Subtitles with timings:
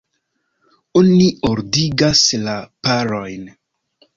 [1.01, 2.57] Oni ordigas la
[2.89, 3.45] parojn.